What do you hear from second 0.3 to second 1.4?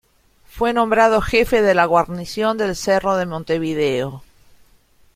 Fue nombrado